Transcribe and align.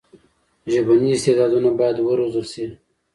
ژبني 0.71 1.09
استعدادونه 1.15 1.69
باید 1.79 1.97
وروزل 1.99 2.45
سي. 2.53 2.65